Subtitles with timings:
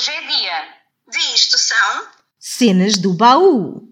[0.00, 0.74] Hoje é dia
[1.10, 2.08] de isto são
[2.38, 3.86] Cenas do baú.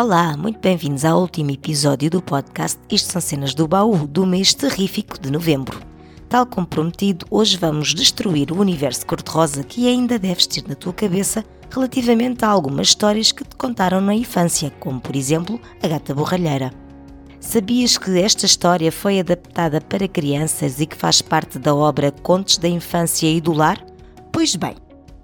[0.00, 4.54] Olá, muito bem-vindos ao último episódio do podcast Isto são cenas do baú do mês
[4.54, 5.80] terrífico de novembro.
[6.28, 10.92] Tal como prometido, hoje vamos destruir o universo cor-de-rosa que ainda deves ter na tua
[10.92, 16.14] cabeça relativamente a algumas histórias que te contaram na infância, como por exemplo a gata
[16.14, 16.72] borralheira.
[17.40, 22.56] Sabias que esta história foi adaptada para crianças e que faz parte da obra Contos
[22.56, 23.84] da Infância e do Lar?
[24.30, 24.76] Pois bem,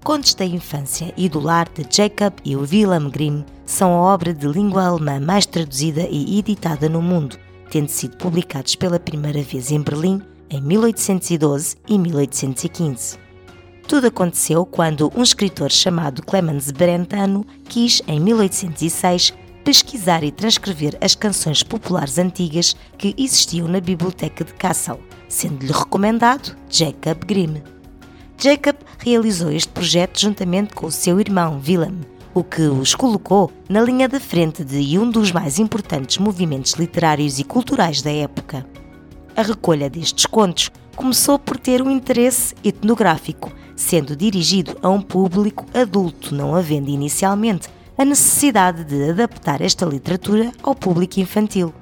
[0.04, 4.46] Contos da Infância e do Lar de Jacob e Wilhelm Grimm são a obra de
[4.46, 7.38] língua alemã mais traduzida e editada no mundo,
[7.70, 13.16] tendo sido publicados pela primeira vez em Berlim em 1812 e 1815.
[13.88, 19.32] Tudo aconteceu quando um escritor chamado Clemens Brentano quis, em 1806,
[19.64, 26.54] pesquisar e transcrever as canções populares antigas que existiam na biblioteca de Kassel, sendo-lhe recomendado
[26.68, 27.73] Jacob Grimm.
[28.38, 32.00] Jacob realizou este projeto juntamente com o seu irmão Willem,
[32.34, 37.38] o que os colocou na linha da frente de um dos mais importantes movimentos literários
[37.38, 38.66] e culturais da época.
[39.36, 45.66] A recolha destes contos começou por ter um interesse etnográfico, sendo dirigido a um público
[45.72, 51.72] adulto, não havendo inicialmente a necessidade de adaptar esta literatura ao público infantil.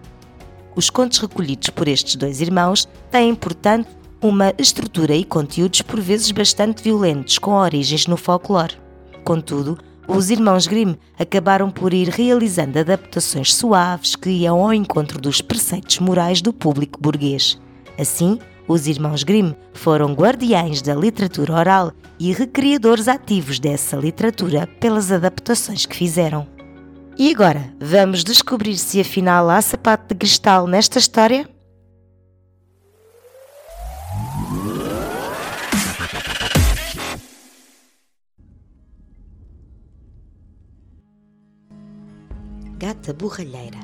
[0.74, 3.88] Os contos recolhidos por estes dois irmãos têm, portanto,
[4.22, 8.78] uma estrutura e conteúdos por vezes bastante violentos, com origens no folclore.
[9.24, 15.40] Contudo, os irmãos Grimm acabaram por ir realizando adaptações suaves que iam ao encontro dos
[15.40, 17.60] preceitos morais do público burguês.
[17.98, 18.38] Assim,
[18.68, 25.84] os irmãos Grimm foram guardiães da literatura oral e recriadores ativos dessa literatura pelas adaptações
[25.84, 26.46] que fizeram.
[27.18, 31.48] E agora, vamos descobrir se afinal há sapato de cristal nesta história?
[43.02, 43.80] Gata borralheira.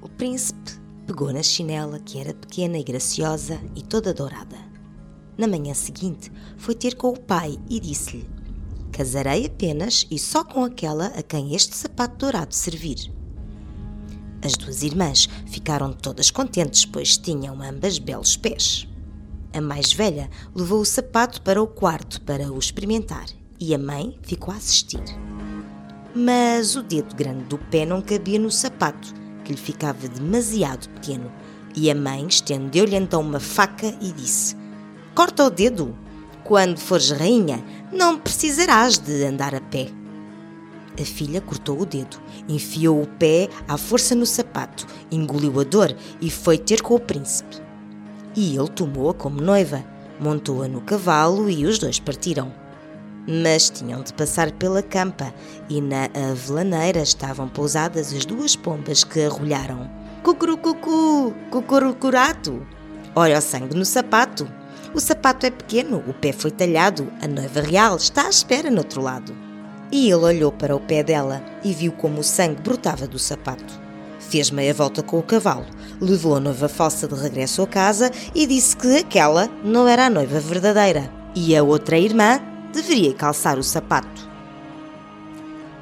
[0.00, 0.70] O príncipe
[1.04, 4.56] pegou na chinela, que era pequena e graciosa e toda dourada.
[5.36, 8.24] Na manhã seguinte, foi ter com o pai e disse-lhe:
[8.92, 13.12] Casarei apenas e só com aquela a quem este sapato dourado servir.
[14.40, 18.86] As duas irmãs ficaram todas contentes, pois tinham ambas belos pés.
[19.52, 23.26] A mais velha levou o sapato para o quarto para o experimentar
[23.58, 25.02] e a mãe ficou a assistir.
[26.14, 29.14] Mas o dedo grande do pé não cabia no sapato,
[29.44, 31.32] que lhe ficava demasiado pequeno,
[31.74, 34.54] e a mãe estendeu-lhe então uma faca e disse:
[35.14, 35.96] Corta o dedo.
[36.44, 39.88] Quando fores rainha, não precisarás de andar a pé.
[41.00, 45.96] A filha cortou o dedo, enfiou o pé à força no sapato, engoliu a dor
[46.20, 47.56] e foi ter com o príncipe.
[48.36, 49.82] E ele tomou-a como noiva,
[50.20, 52.52] montou-a no cavalo e os dois partiram.
[53.26, 55.32] Mas tinham de passar pela campa
[55.68, 59.88] e na avelaneira estavam pousadas as duas pombas que arrulharam.
[60.24, 62.66] Cucurucucu, cucurucurato.
[63.14, 64.48] Olha o sangue no sapato.
[64.94, 68.78] O sapato é pequeno, o pé foi talhado, a noiva real está à espera no
[68.78, 69.34] outro lado.
[69.90, 73.80] E ele olhou para o pé dela e viu como o sangue brotava do sapato.
[74.18, 75.66] Fez meia volta com o cavalo,
[76.00, 80.10] levou a noiva falsa de regresso à casa e disse que aquela não era a
[80.10, 82.40] noiva verdadeira e a outra irmã
[82.72, 84.30] deveria calçar o sapato.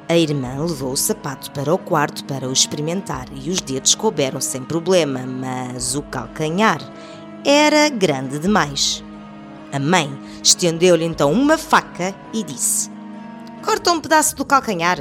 [0.07, 4.41] A irmã levou o sapato para o quarto para o experimentar e os dedos couberam
[4.41, 6.81] sem problema, mas o calcanhar
[7.45, 9.01] era grande demais.
[9.71, 10.11] A mãe
[10.43, 12.91] estendeu-lhe então uma faca e disse:
[13.63, 14.99] Corta um pedaço do calcanhar.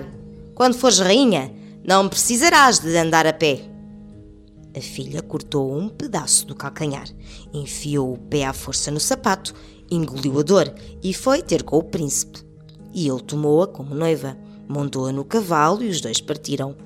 [0.55, 1.53] Quando fores rainha,
[1.85, 3.69] não precisarás de andar a pé.
[4.77, 7.09] A filha cortou um pedaço do calcanhar,
[7.53, 9.53] enfiou o pé à força no sapato,
[9.91, 10.73] engoliu a dor
[11.03, 12.41] e foi ter com o príncipe.
[12.93, 14.37] E ele tomou-a como noiva,
[14.69, 16.77] montou-a no cavalo e os dois partiram.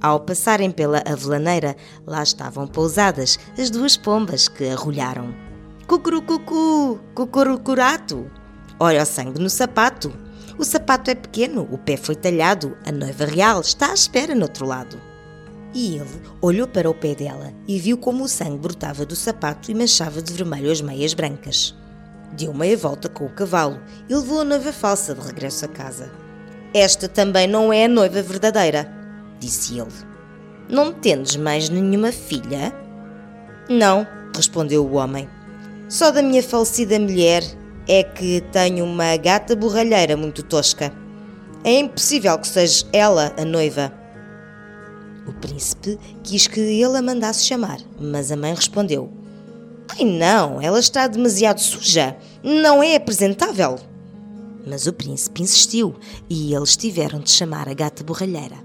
[0.00, 1.76] Ao passarem pela avelaneira,
[2.06, 5.34] lá estavam pousadas as duas pombas que arrulharam.
[5.86, 8.30] Cucurucucu, cucurucurato.
[8.78, 10.12] Olha o sangue no sapato.
[10.56, 14.42] O sapato é pequeno, o pé foi talhado, a noiva real está à espera no
[14.42, 15.00] outro lado.
[15.74, 19.70] E ele olhou para o pé dela e viu como o sangue brotava do sapato
[19.70, 21.74] e manchava de vermelho as meias brancas.
[22.32, 26.10] Deu meia volta com o cavalo e levou a noiva falsa de regresso a casa.
[26.74, 28.90] Esta também não é a noiva verdadeira,
[29.40, 29.92] disse ele.
[30.68, 32.74] Não tendes mais nenhuma filha?
[33.68, 35.28] Não, respondeu o homem.
[35.88, 37.42] Só da minha falecida mulher
[37.88, 40.92] é que tenho uma gata borralheira muito tosca.
[41.64, 43.92] É impossível que seja ela a noiva.
[45.26, 49.10] O príncipe quis que ele a mandasse chamar, mas a mãe respondeu:
[49.88, 53.78] Ai não, ela está demasiado suja, não é apresentável.
[54.66, 55.94] Mas o príncipe insistiu
[56.28, 58.56] e eles tiveram de chamar a gata borralheira.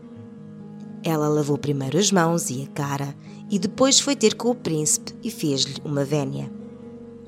[1.04, 3.16] Ela lavou primeiro as mãos e a cara
[3.50, 6.52] e depois foi ter com o príncipe e fez-lhe uma vénia.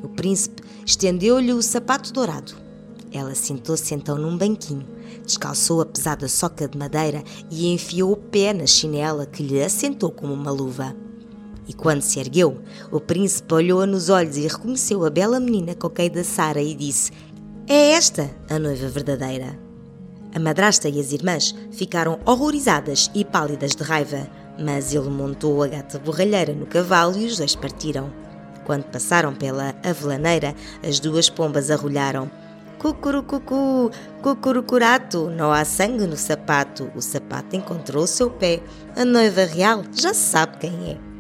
[0.04, 2.54] O príncipe estendeu-lhe o sapato dourado.
[3.12, 4.86] Ela sentou-se então num banquinho,
[5.26, 10.12] descalçou a pesada soca de madeira e enfiou o pé na chinela que lhe assentou
[10.12, 10.96] como uma luva.
[11.68, 16.10] E quando se ergueu, o príncipe olhou-a nos olhos e reconheceu a bela menina coqueia
[16.10, 17.12] da Sara e disse:
[17.68, 19.58] É esta a noiva verdadeira.
[20.34, 24.28] A madrasta e as irmãs ficaram horrorizadas e pálidas de raiva,
[24.60, 28.12] mas ele montou a gata borralheira no cavalo e os dois partiram.
[28.66, 30.54] Quando passaram pela avelaneira,
[30.88, 32.30] as duas pombas arrulharam.
[32.80, 33.90] Cucurucucu,
[34.22, 36.92] cucurucurato, não há sangue no sapato.
[36.96, 38.62] O sapato encontrou o seu pé.
[38.96, 41.15] A noiva real já sabe quem é.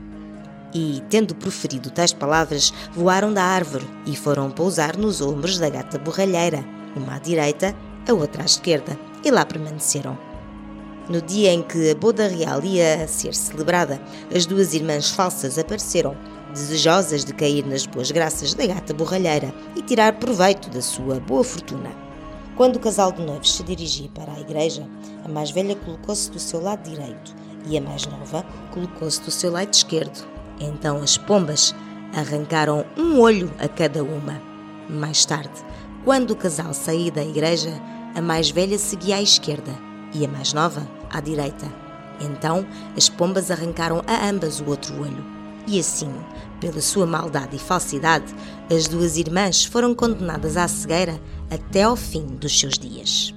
[0.78, 5.98] E, tendo proferido tais palavras, voaram da árvore e foram pousar nos ombros da gata
[5.98, 6.66] borralheira,
[6.98, 7.74] uma à direita,
[8.06, 10.18] a outra à esquerda, e lá permaneceram.
[11.08, 14.02] No dia em que a boda real ia ser celebrada,
[14.36, 16.18] as duas irmãs falsas apareceram
[16.52, 21.44] desejosas de cair nas boas graças da gata borralheira e tirar proveito da sua boa
[21.46, 21.92] fortuna.
[22.58, 24.86] Quando o casal de noivos se dirigia para a igreja,
[25.24, 27.34] a mais velha colocou-se do seu lado direito
[27.66, 30.35] e a mais nova colocou-se do seu lado esquerdo.
[30.60, 31.76] Então as pombas
[32.14, 34.42] arrancaram um olho a cada uma.
[34.90, 35.64] Mais tarde,
[36.04, 37.72] quando o casal saía da igreja,
[38.16, 39.72] a mais velha seguia à esquerda
[40.14, 41.68] e a mais nova à direita.
[42.22, 42.66] Então
[42.96, 45.36] as pombas arrancaram a ambas o outro olho.
[45.68, 46.14] E assim,
[46.62, 48.34] pela sua maldade e falsidade,
[48.74, 51.20] as duas irmãs foram condenadas à cegueira
[51.50, 53.35] até ao fim dos seus dias.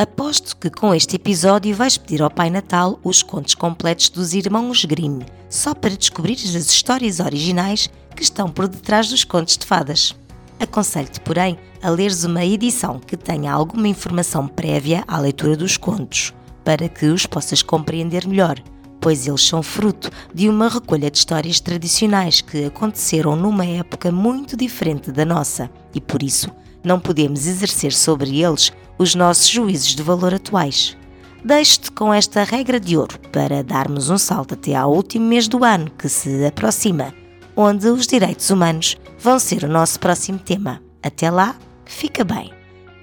[0.00, 4.82] Aposto que com este episódio vais pedir ao Pai Natal os contos completos dos irmãos
[4.86, 10.16] Grimm, só para descobrires as histórias originais que estão por detrás dos contos de fadas.
[10.58, 16.32] Aconselho-te, porém, a leres uma edição que tenha alguma informação prévia à leitura dos contos,
[16.64, 18.58] para que os possas compreender melhor,
[19.02, 24.56] pois eles são fruto de uma recolha de histórias tradicionais que aconteceram numa época muito
[24.56, 26.50] diferente da nossa e, por isso,
[26.84, 30.96] não podemos exercer sobre eles os nossos juízos de valor atuais.
[31.44, 35.64] Deixo-te com esta regra de ouro para darmos um salto até ao último mês do
[35.64, 37.14] ano que se aproxima,
[37.56, 40.82] onde os direitos humanos vão ser o nosso próximo tema.
[41.02, 41.56] Até lá,
[41.86, 42.52] fica bem.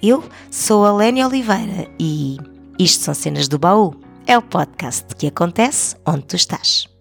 [0.01, 2.37] Eu sou a Lénia Oliveira e
[2.77, 3.95] isto são Cenas do Baú.
[4.27, 6.96] É o podcast que acontece onde tu estás.